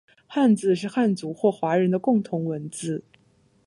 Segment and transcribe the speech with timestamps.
[0.25, 3.03] 汉字是汉族或华人的共同文字